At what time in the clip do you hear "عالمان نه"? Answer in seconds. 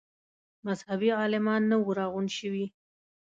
1.19-1.77